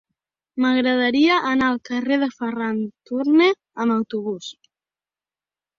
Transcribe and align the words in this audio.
M'agradaria 0.63 1.35
anar 1.51 1.67
al 1.73 1.77
carrer 1.91 2.19
de 2.25 2.31
Ferran 2.41 2.81
Turné 3.11 3.53
amb 3.85 3.99
autobús. 4.01 4.51